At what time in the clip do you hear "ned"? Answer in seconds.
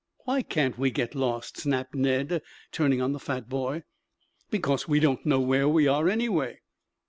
1.93-2.41